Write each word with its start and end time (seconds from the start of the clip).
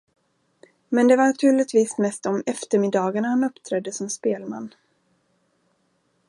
Men 0.89 1.07
det 1.07 1.15
var 1.17 1.27
naturligtvis 1.27 1.97
mest 1.97 2.25
om 2.25 2.43
eftermiddagarna 2.45 3.27
han 3.27 3.43
uppträdde 3.43 3.91
som 3.91 4.09
spelman. 4.09 4.73